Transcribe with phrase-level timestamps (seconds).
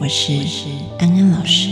[0.00, 0.32] 我是
[1.00, 1.70] 安安老师。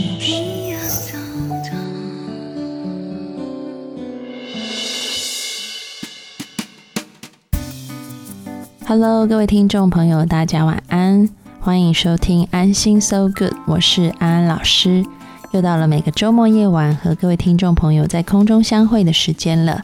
[8.85, 11.29] Hello，各位听众朋友，大家晚安，
[11.61, 15.05] 欢迎收听安心 So Good，我是安安老师。
[15.51, 19.83] 又到了每个周末夜晚和各位听众朋友在空中相会的时间了。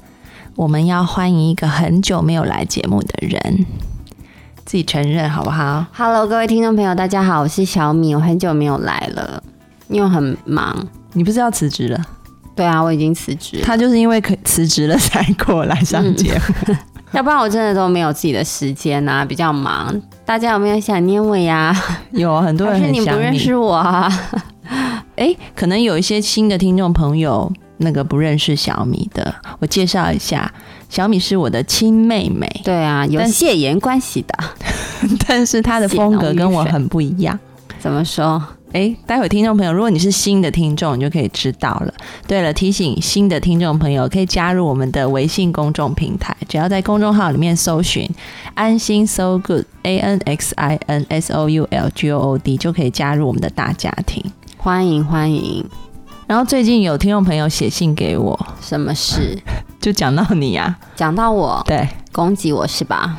[0.55, 3.65] 我们要欢迎一个很久没有来节目的人，
[4.65, 9.43] 自己承认好不好？Hello，各位听众朋友，大家好，我是小米，我很久没有来了，
[9.89, 10.87] 因为很忙。
[11.11, 11.99] 你不是要辞职了？
[12.55, 16.75] 对啊，我已经辞职，他就是因为可辞职了才过来上节目。
[17.11, 19.93] 要不然我真的都没有自己的时间啊，比较忙。
[20.25, 21.75] 大家有没有想念我呀？
[22.11, 24.11] 有很多人还是你不认识我啊？
[25.17, 30.51] 哎，可能有一些新的听众朋友，那个不认识小米的，我介绍一下，
[30.93, 34.37] 小米是我的亲妹妹，对啊，有但血缘关系的。
[35.27, 37.39] 但是她的风格跟我很不一样。
[37.79, 38.39] 怎么说？
[38.73, 41.91] 哎，待会听众朋友，如果你是新的听众，你就可以知道了。
[42.27, 48.07] 对了，提醒新的听众朋友可以加入我们的微信公众平台，只要在公众号里面搜寻
[48.53, 54.23] “安心 So Good A N X I N S O U L G O O D”，就可以加入我们的大家庭。
[54.57, 55.65] 欢迎欢迎，
[56.27, 59.37] 然后最近有听众朋友写信给我，什么事？
[59.79, 63.17] 就讲到你啊，讲到我对，攻击我是吧？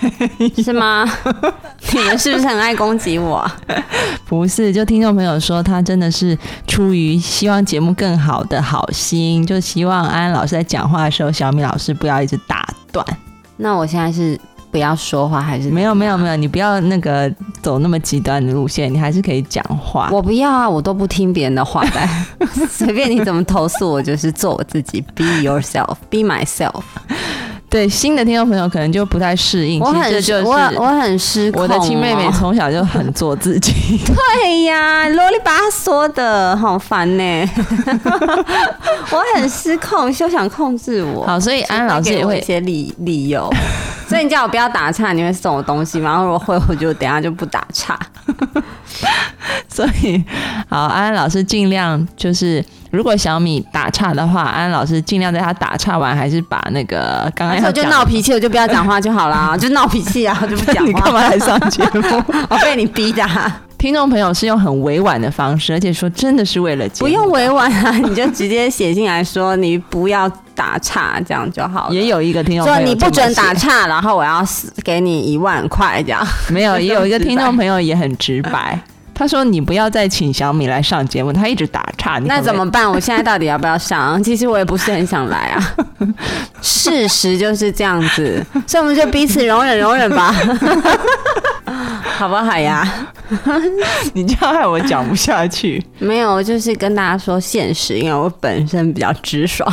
[0.56, 1.04] 是吗？
[1.92, 3.48] 你们是不是很爱攻击我？
[4.26, 13.04] 不是，就听众朋友说他真的是出于希望节目更好的好心，就希望安安老师在讲话的时候，小米老师不要一直打断。
[13.58, 14.38] 那我现在是
[14.70, 17.32] 不要说话还是没有没有没有，你不要那个
[17.62, 20.08] 走那么极端的路线，你还是可以讲话。
[20.12, 22.08] 我不要啊，我都不听别人的话的，
[22.68, 26.82] 随便你怎么投诉我，就是做我自己，be yourself，be myself。
[27.68, 32.30] 对新的听众朋友可能就不太适应，我很其实就是我我很失控、哦我的亲妹妹。
[32.38, 33.72] 从小就很做自己。
[34.06, 37.50] 对呀，啰里吧嗦的，好烦呢。
[39.10, 41.26] 我很失控，休想控制我。
[41.26, 43.52] 好，所以安安老师也会一些理理由。
[44.08, 46.10] 所以你叫我不要打岔，你会送我东西吗？
[46.10, 47.98] 然后如果会，我就等下就不打岔。
[49.68, 50.22] 所以，
[50.68, 52.64] 好，安安老师尽量就是，
[52.96, 60.86] 如果小米打岔的话，安安老师尽量在他打岔完，还是把那个刚刚那时候就闹脾气，我就不要讲话就好了， 就闹脾气啊，我就不讲话。
[60.86, 62.22] 你干嘛来上节目？
[62.48, 71.94] 我被你逼的、啊，听众朋友是用很委婉的方式，而且说真的是为了不用委婉啊，你就直接写进来说你不要打岔，这样就好了。
[71.94, 74.42] 也有一个听众朋友说你不准打岔，然后我要
[74.82, 76.26] 给你一万块这样。
[76.48, 78.78] 没有，也有一个 听众朋友也很直白，
[79.18, 82.86] 他说你不要再请小米来上节目，他一直打岔，你那怎么办？
[82.88, 84.22] 我现在到底要不要上？
[84.22, 85.76] 其实我也不是很想来啊。
[86.60, 90.34] 事实就是这样子，所以我们就彼此容忍容忍吧，
[92.18, 92.86] 好不好呀？
[94.12, 95.82] 你这样害我讲不下去。
[95.98, 99.66] 没有，就是跟大家说现实，因为我本身比较直爽。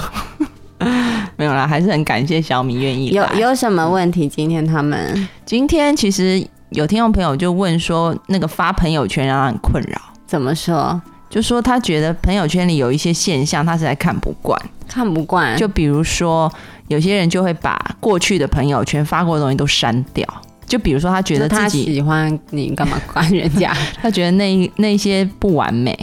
[1.35, 3.25] 没有啦，还是很感谢小米愿意有。
[3.37, 4.29] 有什么问题？
[4.29, 11.01] 今天他们今天其实有听众朋友就问说，那个发朋友圈让他很困扰，怎么说？
[11.29, 14.59] 就说他觉得朋友圈里有一些现象，他实在看不惯。
[14.88, 16.51] 看不惯就比如说，
[16.89, 20.28] 有些人就会把过去的朋友圈发过的东西都删掉。
[20.67, 23.75] 就比如说，他觉得他自己，喜欢你，干嘛管人家？
[24.01, 25.95] 他觉得那那些不完美，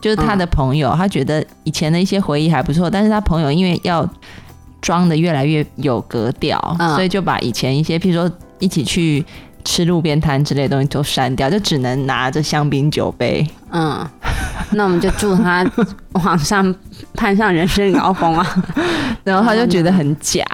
[0.00, 4.08] 就是他的朋友，他觉得以前的一些回忆还不错，但是他朋友因为要
[4.80, 9.24] 装的越来越有格调，嗯所以就把以前一些，譬如说一起去
[9.64, 13.46] 吃路边摊之类的东西都删掉，就只能拿着香槟酒杯。
[13.70, 14.06] 嗯，
[14.70, 15.66] 那我们就祝他
[16.12, 16.74] 往上
[17.14, 18.64] 攀上人生高峰啊！
[19.24, 20.44] 然后他就觉得很假，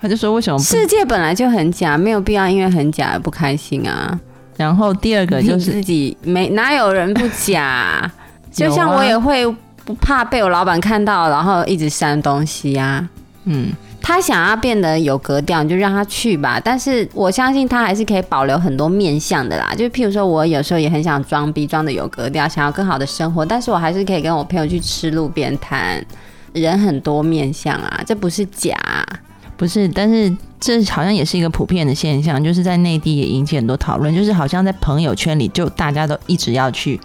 [0.00, 0.58] 他就说为什么？
[0.58, 4.18] 世界本来就很假，没有必要因为很假而不开心啊。
[4.56, 8.10] 然后第二个就是自己没哪有人不假？
[8.52, 9.44] 就像我也会
[9.84, 13.08] 不怕被我老板看到，然后一直删东西呀、
[13.44, 13.72] 嗯，
[14.06, 16.60] 他想要变得有格调，你就让他去吧。
[16.62, 19.72] 但是我相信他还是可以保留很多面相的啦。
[19.74, 26.04] 就譬如说，我有时候也很想装逼，装的有格调，想要更好的生活，但是我还是可以跟我朋友去吃路边摊。
[26.52, 28.76] 人很多面相啊，这不是假、
[29.56, 30.30] 不是，但是
[30.60, 37.00] 这好像也是一个普遍的现象，就是在内地也引起很多讨论，就是好像在朋友圈里就大家都一直要去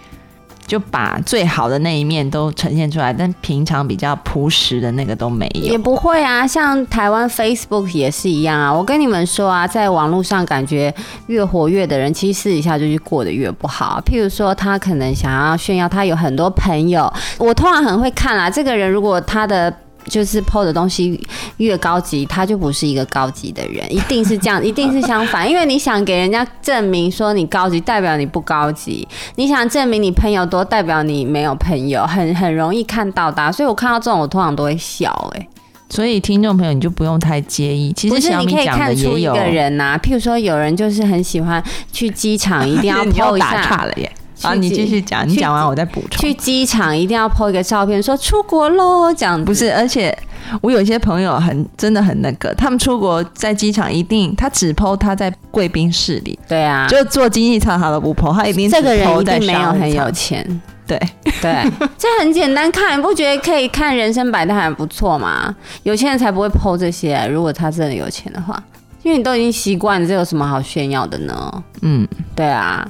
[0.70, 5.62] 就把最好的那一面都呈现出来，但平常比较朴实的那个都没有。
[5.62, 8.72] 也不会啊，像台湾 Facebook 也是一样啊。
[8.72, 10.94] 我跟你们说啊，在网络上感觉
[11.26, 14.00] 越活跃的人，其实私底下就是过得越不好。
[14.06, 19.74] 譬如说，他可能想要炫耀他有很多朋友，我通常很会看啊，这个人如果他的。
[20.10, 21.18] 就是 PO 的东西
[21.58, 25.48] 越高级，他就不是一个高级的人，一定是这样，一定是相反。
[25.48, 33.52] 因为你想给人家证明说你高级，代表你不高级；你想证明你朋友多，代表你没有朋友，很很容易看到的。
[33.52, 35.10] 所以我看到这种，我通常都会笑。
[35.36, 35.46] 哎，
[35.88, 37.92] 所以听众朋友你就不用太介意。
[37.92, 44.10] 其实你可以看出一个人呐，譬如说有人就是很喜欢去机场，一定要 PO 一下了耶。
[44.42, 46.20] 好，你继续讲，你讲完我再补充。
[46.20, 49.72] 去机场一定要 po 一个照片，说出国喽，这样不是？
[49.72, 50.16] 而且
[50.62, 60.44] 我有些朋友很真的很那个，他们出国在机场一定他只 po 他在贵宾室里，对啊，就坐经济舱他都不 po，他一定这个人一定没有很有钱，
[60.86, 60.98] 对
[61.42, 61.62] 对，
[61.98, 65.54] 这很简单看，你不觉得可以看人生百态还不错吗？
[65.82, 68.60] 有钱人才不会 po 这些，如果他真的有钱的话，
[69.02, 71.62] 因为你都已经习惯了，这有什么好炫耀的呢？
[71.82, 72.88] 嗯，对啊。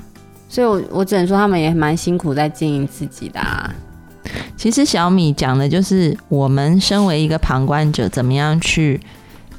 [0.51, 3.39] 所以，我我只能说，他们也蛮辛苦在经营自己的。
[3.39, 3.73] 啊。
[4.57, 9.01] 其实小米讲的就是，我们身为一个旁观者，怎么样去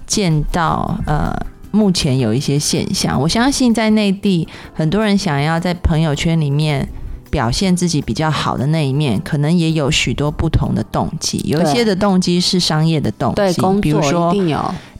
[0.06, 1.34] 见到呃，
[1.72, 3.20] 目前有一些现象。
[3.22, 6.88] 我相信在内地，很多人想要在朋友圈里面
[7.31, 11.42] 表现自己比较好的那一面，可能也有许多不同的动机。
[11.45, 14.31] 有一些的动机是商业的动机，比如说。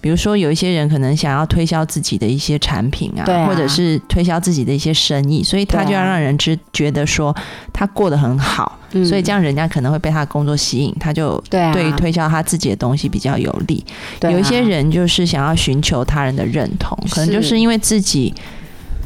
[0.02, 7.32] 比如说，有一些人可能想要推销自己的一些产品啊，或者是推销自己的一些生意，所以他就要让人知觉得说
[7.72, 13.86] 他过得很好，所以这样人家可能会被他的工作吸引，他就对于推销他自己的东西比较有利。
[14.24, 18.34] 有一些人就是想要寻求他人的认同，可能就是因为自己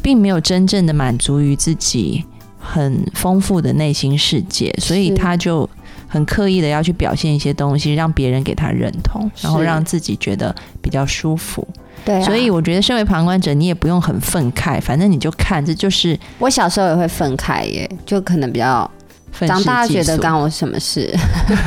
[0.01, 2.24] 并没有真正的满足于自己
[2.65, 5.69] 很丰富的内心世界，所以他就。
[6.07, 11.67] 很刻意的要去表现一些东西，让别人给他认同，然后让自己觉得比较舒服。
[12.06, 18.89] 对，所以我觉得身为旁观者，你也不用很愤慨，反正你就看，这就是我小时候也会愤慨耶，就可能比较
[19.41, 21.13] 长大觉得干我什么事。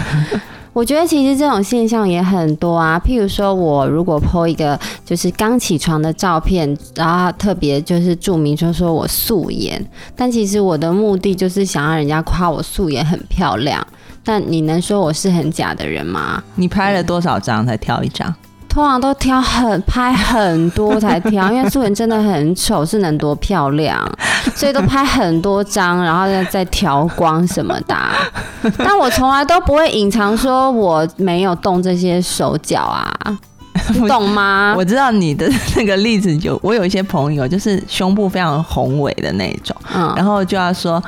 [0.78, 9.84] 我觉得其实这种现象也很多啊，譬如说我如果 po 一个就是刚起床的照片，然后特别就是注明说说我素颜，
[10.14, 13.84] 但其实我的目的就是想让人家夸我素颜很漂亮。
[14.22, 16.40] 但你能说我是很假的人吗？
[16.54, 18.32] 你拍了多少张才挑一张？
[18.68, 24.08] 通常都挑很拍很多才挑，因为素颜真的很丑，是能多漂亮？
[24.54, 27.96] 所以都拍很多张，然后再再调光什么的。
[28.78, 33.10] 但我从来都不会隐藏说我没有动这些手脚啊，
[33.94, 34.74] 你懂吗？
[34.76, 41.02] 我知道你的那个例子，有我有一些朋友就是胸部非常宏伟的那种，嗯，然后就要说。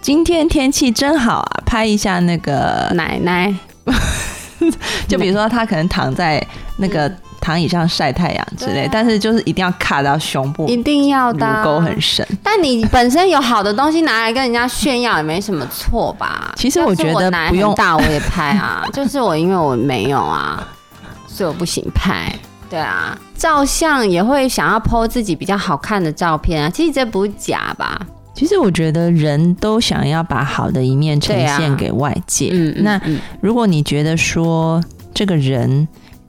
[0.00, 1.62] 今天天气真好啊！
[1.64, 3.50] 拍一下那个奶奶，
[5.08, 7.10] 就比如说他可能躺在那个
[7.40, 12.26] 躺椅上晒太阳之类，但是就是一定要卡到胸部，一定要的，乳沟很深。
[12.42, 16.52] 但你本身有好的东西拿来跟人家炫耀也没什么错吧？
[16.56, 20.66] 其实我觉得不用大我也拍啊， 就是我因为我没有啊，
[21.26, 22.32] 所以我不行拍。
[22.70, 28.00] 对啊，照相也会想要 po 自己比较好看的照片啊，其实这不是假吧？
[28.34, 32.50] 其实我觉得人都想要把好的一面呈现给外界。
[32.52, 33.00] 嗯，那
[33.40, 34.82] 如果你觉得说
[35.12, 35.86] 这个人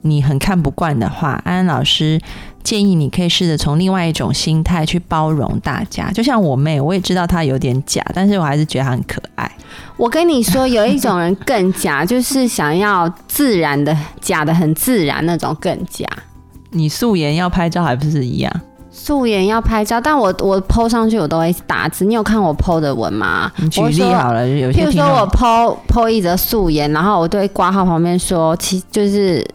[0.08, 2.20] 你很看不惯的话，安安老师
[2.62, 6.10] 建议你可以试着从另外一种心态去包容大家。
[6.12, 9.50] 就像我妹，我也知道她有点假，但是我还是觉得她很可爱。
[9.96, 16.06] 我跟你说，有一种人更假，就是想要自然的假的很自然那种更假。
[16.70, 18.52] 你素颜要拍照还不是一样？
[18.90, 22.04] 素颜要拍照，但我我 PO 上去我都会打字。
[22.04, 23.52] 你有看我 PO 的文吗？
[23.56, 29.46] 你举例好了，有譬如说我 PO PO 一则素颜，然后我对挂号旁边说，其就是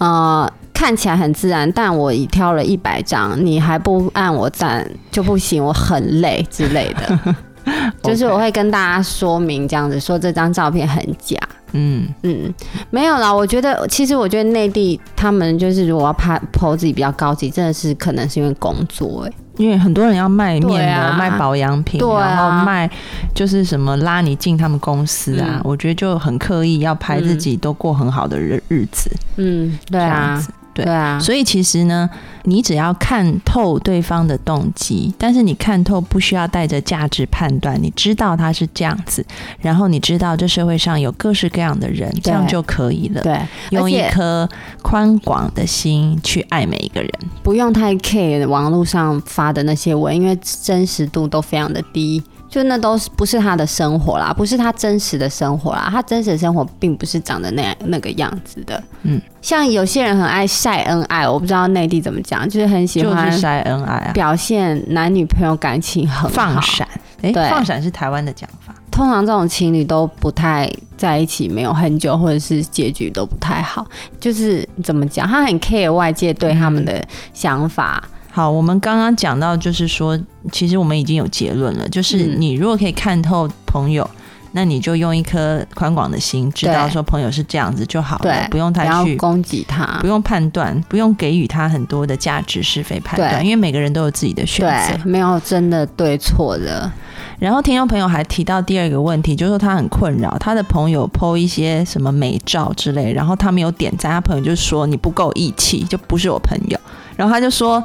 [0.00, 7.36] 呃看起来很自然，但我已挑了一百张，你还不按我赞就不行，我很累之类的。
[8.02, 11.38] 就是我会跟大家说明这样子，说这张照片很假。
[11.72, 12.52] 嗯嗯，
[12.88, 13.32] 没有啦。
[13.32, 22.90] 我觉得其实我觉得内地他们就是如果要拍 PO 自己比较高级，真的是可能是因为工作哎，因为很多人要卖面膜、卖保养品，然后卖
[23.34, 29.10] 就是什么拉你进他们公司啊，我觉得就很刻意要拍自己都过很好的日日子。
[29.36, 30.42] 嗯，对啊。
[30.72, 32.08] 对啊，所以其实呢，
[32.44, 39.24] 你只要看透对方的动机，但是你看透不需要带着价值判断，你知道他是这样子，
[39.60, 43.20] 然后你知道这社会上有各式各样的人，这样就可以了。
[43.22, 43.38] 对，
[43.70, 44.48] 用一颗
[44.82, 47.10] 宽广的心去爱每一个人，
[47.42, 52.22] 不用太 care 网络上发的那些文，因为真实度都非常的低。
[52.48, 58.82] 就那都是不是他的生活啦，不是他真实的生活啦，他真实的生活并不是长得那样那个样子的。
[59.04, 66.60] 嗯，像有些人很爱晒恩爱，我不知道内地怎么讲，就是很喜就欢是晒恩爱啊，表现男女朋友感情很好放。
[66.60, 66.86] 闪。
[67.22, 68.74] 哎，对放闪是台湾的讲法。
[68.90, 73.86] 通常这种情侣都不太在一起，没有很久，或者是结局都不太好。
[74.18, 77.02] 就是怎么讲，他很 care 外界对他们的
[77.32, 78.02] 想法。
[78.30, 80.18] 好，我们刚刚讲到，就是说，
[80.52, 84.08] 其实我们已经有结论了，就是嗯你如果可以看透朋友，
[84.52, 89.16] 那你就用一颗宽广的心，知道说朋友是这样子就好了，，不用不太去。
[89.16, 90.10] 攻击他不。
[90.10, 96.90] 用判断，不用给予他很多的价值是非判断，因为每个人都有自己的选择。，没有真的对错的。
[97.38, 106.76] 然后听众朋友还提到第二个问题，就是说他很困扰，他的朋友 PO 一些什么美照之类，然后他没有点赞，他朋友就说你不够义气，就不是我朋友。
[107.16, 107.80] 然后他就说，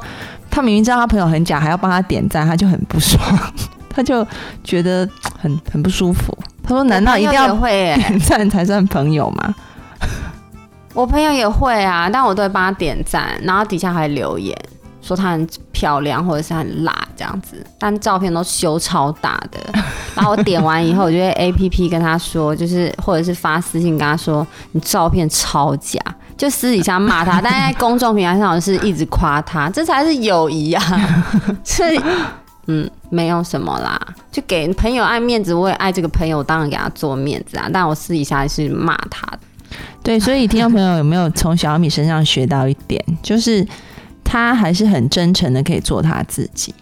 [0.50, 3.20] 他明明知道他朋友很假，还要帮他点赞，他就很不爽，
[3.88, 4.26] 他就
[4.64, 5.08] 觉得
[5.38, 6.36] 很很不舒服。
[6.66, 9.54] 他说：“难道一定要会耶、点赞才算朋友吗
[10.92, 14.56] 我朋友也会啊，但我都会帮他点赞，然后底下还留言
[15.00, 19.60] 说她很漂亮或者是很辣这样子，但照片都修超大的。
[20.16, 26.00] 然后我点完以后，我就会 A P P 跟他说，就是或者是发私信跟他说，你照片超假。
[26.36, 30.82] 就私底下骂他，但是在公众平台上是一直夸他，这才是友谊啊！
[31.64, 31.82] 是，
[32.66, 37.68] 嗯，没有什么啦，就给朋友爱面子，我也爱这个朋友，当然给他做面子啊。
[37.72, 39.38] 但我私底下是骂他的。？”
[40.02, 43.66] 对，所以听众朋友有没有从小米身上学到一点，就是
[44.22, 46.72] 他还是很真诚的，可以做他自己，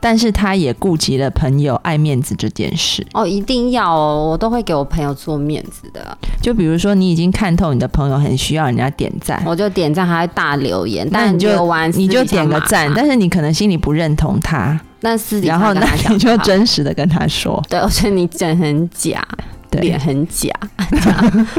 [0.00, 3.06] 但是他也顾及了朋友爱面子这件事。
[3.12, 11.50] 哦，一定要哦，我都会给我朋友做面子的，就比如说，你已经看透你的朋友很需要人家点赞，我就点赞，还会大留言，但你就
[11.94, 19.22] 你就点个赞，但是你可能心里不认同他，但私底下然后那跟他讲你就好真实的跟他说，对，我觉得你整很假，
[19.70, 19.80] 对。
[19.82, 20.50] 脸，很假，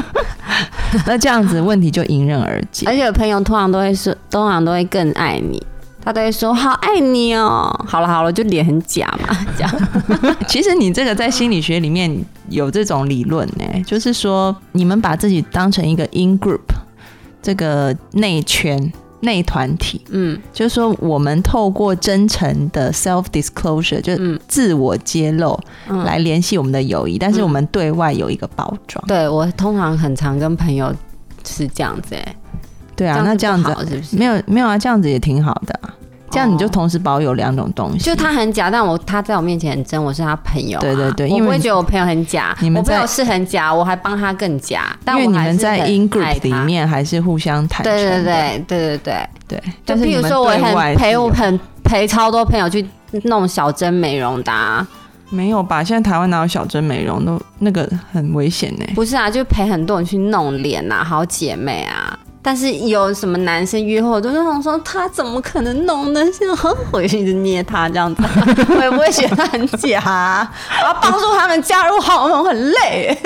[1.06, 2.86] 那这样子问题就迎刃而解。
[2.88, 5.62] 而且朋友通常都会说，通常都会更爱你。
[6.04, 9.72] 他都会说好爱你哦，好了好了，就脸很假嘛， 这样。
[10.48, 12.12] 其实你这个在心理学里面
[12.50, 16.60] 有这种理论呢、就是说你们把自己当成一个 in group
[17.42, 18.92] 这个内圈
[19.22, 20.40] 内团体，嗯。
[20.52, 29.04] 就是说我们透过真诚的 self disclosure，就是自我揭露嗯，来联系我们的友谊，但是我们对外有一个包装。
[29.08, 30.94] 对我通常很常跟朋友
[31.46, 32.36] 是这样子哎、
[32.96, 34.16] 对啊，那这样子是不是？
[34.18, 35.94] 没有没有啊，这样子也挺好的、啊。
[36.30, 38.06] 这样你就同时保有两种东西。
[38.06, 40.82] 就他很假，但我他在我面前很真，我是他朋友、啊。
[40.82, 44.96] 对对对我不因为会觉得我朋友很假，你们我朋友是很假，我还帮他更假。
[45.04, 46.54] 但因为你们在 in 爱 group 里。
[46.66, 48.24] 面还是互相坦诚对的。
[48.24, 52.88] 对对对对对，对就但是你们譬如说，我很陪我很陪超多朋友去
[53.24, 54.88] 弄小针美容的、啊，
[55.30, 55.84] 没有吧？
[55.84, 62.11] 现在台湾哪有小针美容都那个很危险呢、不是啊，就陪很多人去弄脸啊，好姐妹啊。
[62.42, 66.20] 但是有什么男生约会，我都是想说他怎么可能弄呢？
[66.32, 66.54] 现在
[66.92, 68.24] 我就一直捏他这样子，
[68.76, 70.52] 我也不会觉得他很假、啊。
[70.82, 73.18] 我要帮助他们加入好盟，很累。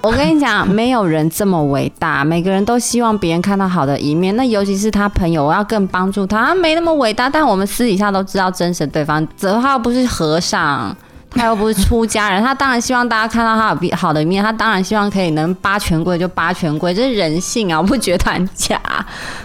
[0.00, 4.34] 我跟你讲，没有人这么伟大，每个人都希望别人看到好的一面。
[4.36, 6.46] 那尤其是他朋友，我要更帮助他。
[6.46, 9.26] 他没那么伟大，但我们私底下都知道真实对方。
[9.36, 10.96] 泽浩不是和尚。
[11.34, 17.80] 他又不是出家人，他当然希望大家看到他有比好的一面，他当然希望可以能扒权贵就扒权贵，这是人性啊！
[17.80, 18.80] 我不觉得他很假。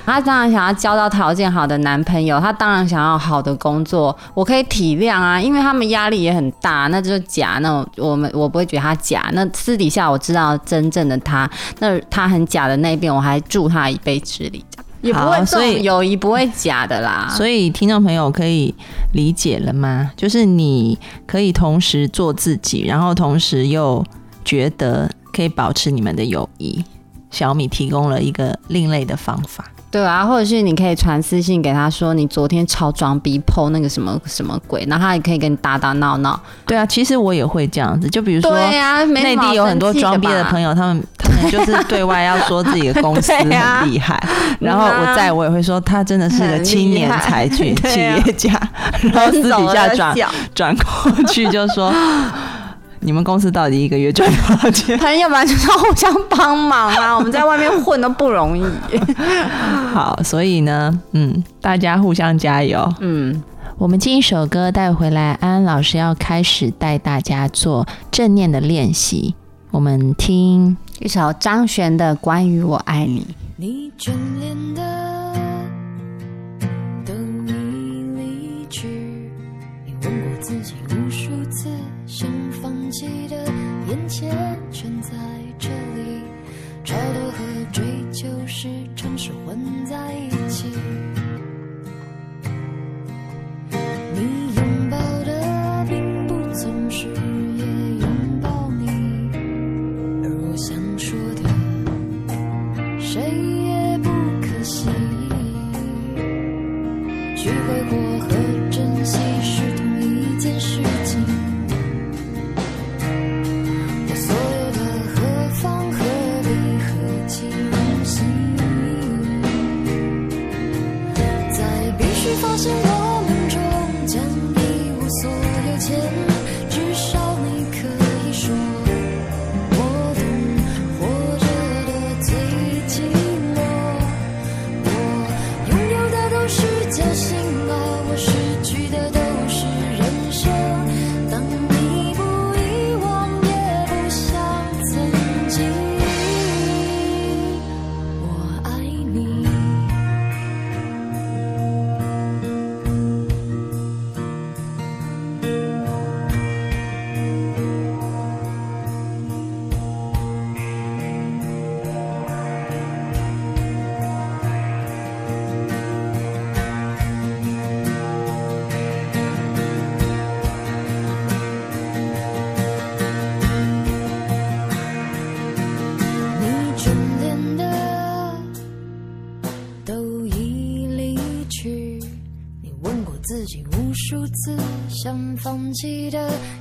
[0.05, 7.57] 他当然想要交到条件好的男朋友，他当然想要好的工作，我可以体谅啊，因为他们压力也很大，那就是假。
[7.61, 17.27] 那我我们我不会觉得他假，那私底下我知道真正的他，那他很假的那一边，我还助他一臂之力，这样也不会所以友谊不会假的啦。
[17.35, 18.73] 所以听众朋友可以
[19.13, 20.11] 理解了吗？
[20.15, 24.03] 就是你可以同时做自己，然后同时又
[24.43, 26.83] 觉得可以保持你们的友谊。
[27.31, 29.71] 小米提供了一个另类的方法。
[29.91, 36.39] 对啊，或者是你可以传私信给他说你昨天超装逼 PO 那个什么什么鬼，然后他也可以跟你打打闹闹。
[36.65, 38.51] 对啊，其实我也会这样子，就比如说。
[39.09, 43.49] 内地有很多装逼的朋友，他们他们就是对外要说自己的公司很
[43.89, 44.21] 厉害，
[44.59, 48.51] 然后我在我也会说他真的是个青年才俊企业家，
[49.13, 50.15] 然后私底下转
[50.53, 51.93] 转过去就说
[53.01, 54.97] 你们公司到底一个月赚多少钱？
[54.97, 58.63] 朋友们就是要互相帮忙啊，我们在外面混都不容易。
[59.93, 62.93] 好，所以呢，嗯，大家互相加油。
[62.99, 63.41] 嗯，
[63.77, 69.35] 我们进一首歌带回来，安安老师要开始带大家做正念的练习。
[69.71, 73.21] 我们听一首张悬的《关于我爱你》。
[73.55, 75.08] 你眷恋的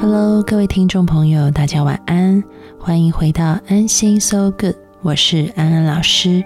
[0.00, 2.42] Hello，各位听众朋友，大家晚安，
[2.78, 6.42] 欢迎回到安心 So Good，我是安安老师。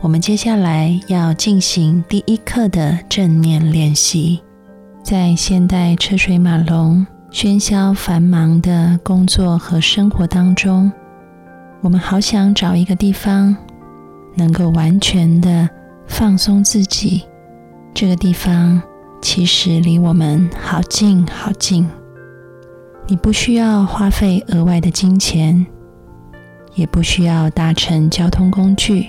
[0.00, 4.40] 我们接下来要进行第一课的正念练习。
[5.04, 10.90] 在现代车水马龙、喧嚣繁忙的工作和生活当中，
[11.82, 13.54] 我们好想找一个地方，
[14.34, 15.68] 能够完全的
[16.06, 17.24] 放松自己。
[17.92, 18.80] 这个地方
[19.20, 21.86] 其实离我们好近好近。
[23.10, 25.66] 你不需要花费额外的金钱，
[26.76, 29.08] 也不需要搭乘交通工具，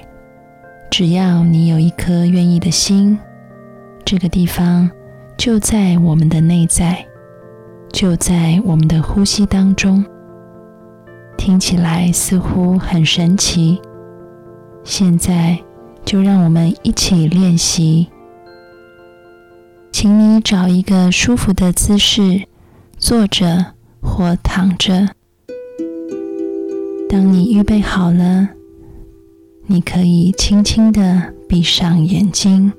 [0.90, 3.16] 只要你有一颗愿意的心，
[4.04, 4.90] 这个地方
[5.38, 7.06] 就在我们的内在，
[7.94, 10.04] 就在我们的呼吸当中。
[11.38, 13.80] 听起来似乎很神奇。
[14.84, 15.60] 现在
[16.04, 18.08] 就让我们一起练习，
[19.92, 22.48] 请你找一个舒服的姿势，
[22.98, 23.76] 坐着。
[24.02, 25.16] 或躺着。
[27.08, 28.50] 当你预备好了，
[29.68, 32.74] 你可以轻轻的闭上眼睛。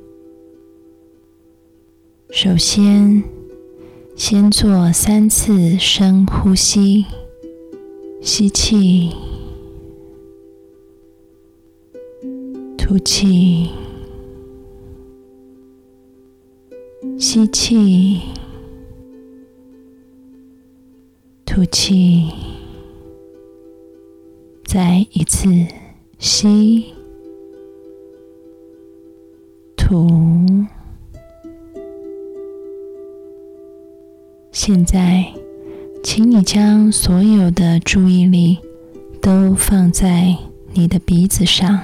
[2.31, 3.23] 首先，
[4.17, 7.05] 先做三次深呼吸，
[8.23, 9.11] 吸气，
[12.79, 13.71] 吐气，
[17.19, 18.21] 吸气。
[21.55, 22.31] 吐气，
[24.65, 25.51] 再一次
[26.19, 26.87] 吸，
[29.77, 30.09] 吐。
[34.51, 35.31] 现在，
[36.03, 38.57] 请你将所有的注意力
[39.21, 40.35] 都放在
[40.73, 41.79] 你的鼻子上，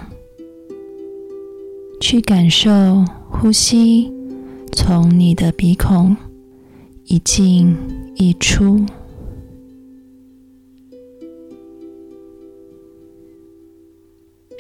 [2.01, 4.11] 去感受呼吸
[4.73, 6.17] 从你的鼻孔
[7.05, 7.77] 一进
[8.15, 8.87] 一出。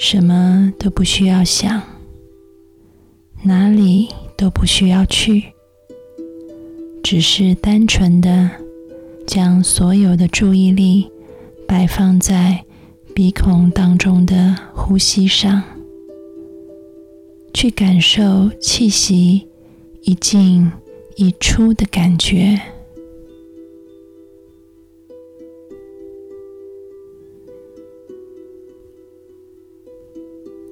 [0.01, 1.83] 什么都不需要想，
[3.43, 5.43] 哪里都不需要去，
[7.03, 8.49] 只是单纯的
[9.27, 11.11] 将所有的注意力
[11.67, 12.65] 摆放在
[13.13, 15.65] 鼻孔当中的呼吸上，
[17.53, 19.49] 去感受气息
[20.03, 20.71] 一进
[21.17, 22.61] 一出的感觉。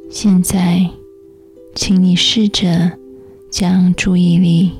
[0.08, 0.88] 现在，
[1.74, 2.98] 请你试着
[3.50, 4.72] 将注意力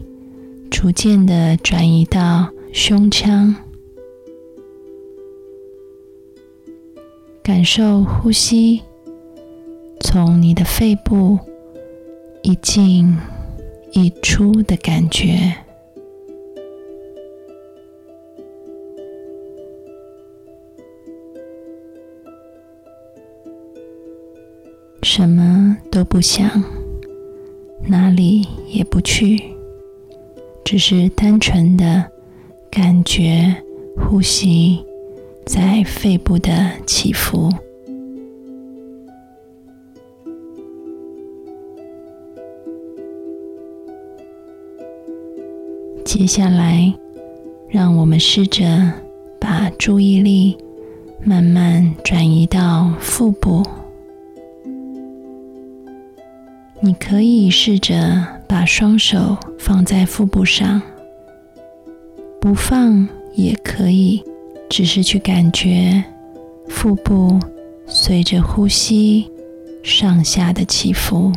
[0.71, 3.55] 逐渐的转移到胸腔，
[7.43, 8.81] 感受呼吸
[10.01, 11.39] 从你的肺部
[12.43, 13.17] 一进
[13.93, 15.66] 一出的感觉。
[25.97, 26.63] 都不想，
[27.89, 29.43] 哪里也不去，
[30.63, 32.05] 只是单纯的
[32.71, 33.57] 感觉
[33.97, 34.85] 呼吸
[35.47, 37.49] 在肺部的起伏。
[46.05, 46.93] 接下来，
[47.71, 48.93] 让我们试着
[49.41, 50.59] 把注意力
[51.25, 53.63] 慢慢转移到腹部。
[56.81, 57.97] 你可以试着
[58.47, 60.81] 把双手放在腹部上，
[62.41, 64.23] 不放也可以，
[64.69, 66.05] 只是去感觉
[66.69, 67.41] 腹部
[67.87, 69.29] 随着呼吸
[69.83, 71.33] 上下的起伏，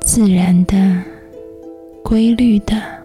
[0.00, 1.02] 自然的、
[2.02, 3.01] 规律的。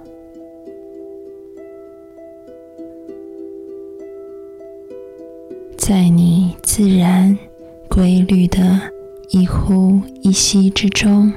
[5.88, 7.38] 在你自然
[7.88, 8.78] 规律的
[9.30, 11.32] 一呼一吸之中，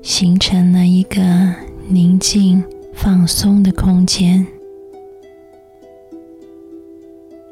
[0.00, 1.20] 形成了一个
[1.86, 4.46] 宁静放松的空间，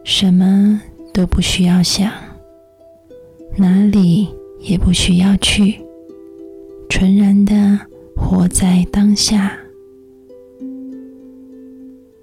[0.04, 0.80] 什么
[1.12, 2.10] 都不需要想，
[3.58, 4.28] 哪里
[4.60, 5.80] 也不需要去，
[6.88, 7.78] 纯然的
[8.16, 9.54] 活在当下，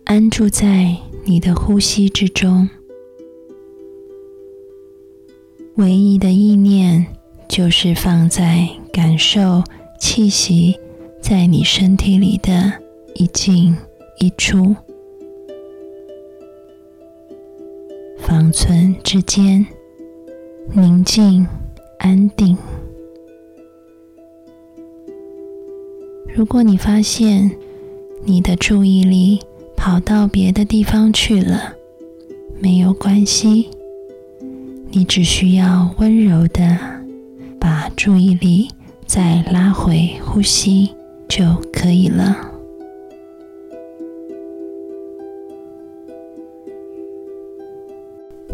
[0.06, 0.97] 安住在。
[1.27, 2.69] 你的呼吸之中，
[5.73, 7.07] 唯一的意念
[7.49, 9.63] 就是放在感受
[9.99, 10.79] 气息
[11.19, 12.71] 在你身体里的
[13.15, 13.75] 一进
[14.19, 14.75] 一出，
[18.19, 19.65] 方寸之间
[20.73, 21.47] 宁静
[21.97, 22.55] 安定。
[26.35, 27.49] 如果你发现
[28.23, 29.39] 你的注意力
[29.85, 31.75] 跑到别的地方去了，
[32.59, 33.69] 没有关系，
[34.89, 36.75] 你只需要温柔的
[37.59, 38.67] 把注意力
[39.05, 40.89] 再拉回呼吸
[41.27, 42.35] 就可以了。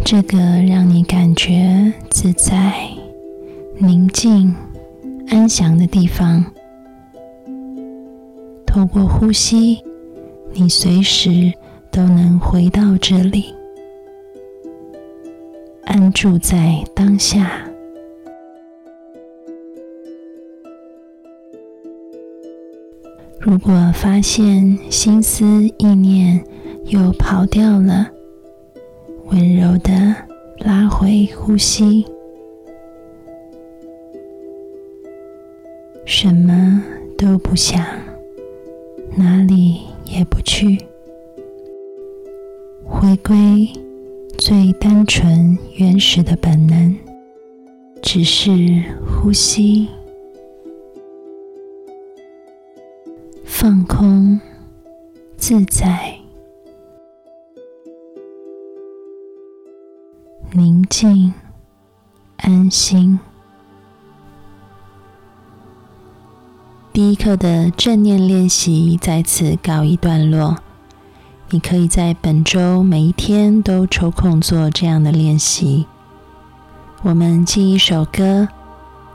[0.03, 2.89] 这个让你感觉自在、
[3.77, 4.53] 宁静、
[5.29, 6.43] 安详的地方，
[8.65, 9.79] 透过呼吸，
[10.53, 11.53] 你随时
[11.91, 13.53] 都能回到这里，
[15.83, 17.67] 安住在当下。
[23.39, 25.43] 如果发现心思
[25.77, 26.43] 意念
[26.85, 28.07] 又跑掉了，
[29.25, 30.15] 温柔的
[30.59, 32.05] 拉回呼吸，
[36.05, 36.83] 什么
[37.17, 37.83] 都不想，
[39.15, 40.77] 哪里也不去，
[42.83, 43.67] 回归
[44.37, 46.95] 最单纯原始的本能，
[48.01, 48.51] 只是
[49.05, 49.87] 呼吸。
[53.45, 54.39] 放空，
[55.37, 56.15] 自在，
[60.53, 61.33] 宁静，
[62.37, 63.19] 安心。
[67.01, 70.57] 第一课的正念练习在此告一段落。
[71.49, 75.87] 你可以在本周每一天都抽空做这样的练习。
[77.01, 78.47] 我们进一首歌，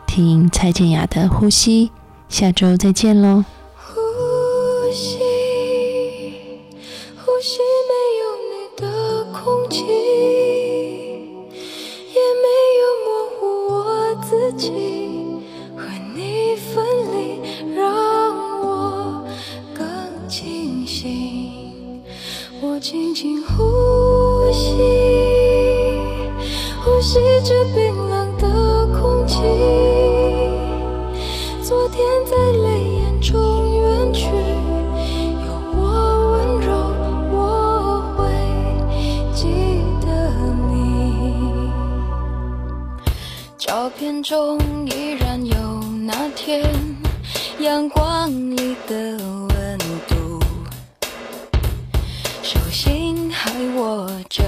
[0.05, 1.87] 听蔡健雅的《呼吸》。
[2.29, 3.44] 下周再见喽。
[3.77, 5.20] 呼吸，
[43.66, 46.62] 照片中依然有那天
[47.59, 50.40] 阳光里的温度，
[52.44, 54.44] 手心还握着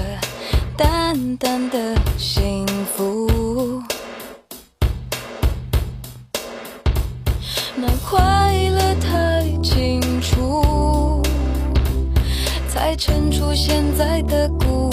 [0.77, 3.83] 淡淡的幸福。
[7.75, 11.21] 那快乐太清楚，
[12.69, 14.88] 才衬出现在的孤